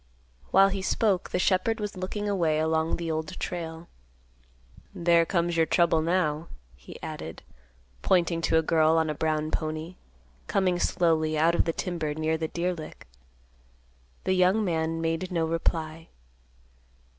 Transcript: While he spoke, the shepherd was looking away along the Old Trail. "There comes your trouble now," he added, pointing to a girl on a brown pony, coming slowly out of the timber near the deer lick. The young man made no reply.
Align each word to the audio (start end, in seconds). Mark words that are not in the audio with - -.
While 0.49 0.69
he 0.69 0.81
spoke, 0.81 1.29
the 1.29 1.37
shepherd 1.37 1.79
was 1.79 1.95
looking 1.95 2.27
away 2.27 2.57
along 2.57 2.95
the 2.97 3.11
Old 3.11 3.39
Trail. 3.39 3.87
"There 4.95 5.27
comes 5.27 5.55
your 5.55 5.67
trouble 5.67 6.01
now," 6.01 6.47
he 6.75 6.99
added, 7.03 7.43
pointing 8.01 8.41
to 8.49 8.57
a 8.57 8.63
girl 8.63 8.97
on 8.97 9.11
a 9.11 9.13
brown 9.13 9.51
pony, 9.51 9.97
coming 10.47 10.79
slowly 10.79 11.37
out 11.37 11.53
of 11.53 11.65
the 11.65 11.71
timber 11.71 12.15
near 12.15 12.35
the 12.35 12.47
deer 12.47 12.73
lick. 12.73 13.05
The 14.23 14.33
young 14.33 14.65
man 14.65 15.01
made 15.01 15.31
no 15.31 15.45
reply. 15.45 16.07